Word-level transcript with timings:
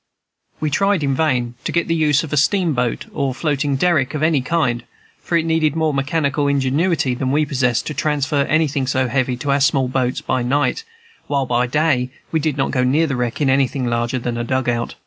We 0.59 0.71
tried 0.71 1.03
in 1.03 1.13
vain 1.13 1.53
to 1.63 1.71
get 1.71 1.87
the 1.87 1.93
use 1.93 2.23
of 2.23 2.33
a 2.33 2.35
steamboat 2.35 3.05
or 3.13 3.35
floating 3.35 3.75
derrick 3.75 4.15
of 4.15 4.23
any 4.23 4.41
kind; 4.41 4.83
for 5.21 5.37
it 5.37 5.45
needed 5.45 5.75
more 5.75 5.93
mechanical 5.93 6.47
ingenuity 6.47 7.13
than 7.13 7.29
we 7.31 7.45
possessed 7.45 7.85
to 7.85 7.93
transfer 7.93 8.41
anything 8.45 8.87
so 8.87 9.07
heavy 9.07 9.37
to 9.37 9.51
our 9.51 9.61
small 9.61 9.87
boats 9.87 10.19
by 10.19 10.41
night, 10.41 10.83
while 11.27 11.45
by 11.45 11.67
day 11.67 12.09
we 12.31 12.39
did 12.39 12.57
not 12.57 12.71
go 12.71 12.83
near 12.83 13.05
the 13.05 13.15
wreck 13.15 13.41
in 13.41 13.47
anything 13.51 13.85
larger 13.85 14.17
than 14.17 14.39
a 14.39 14.43
"dug 14.43 14.67
out." 14.67 14.95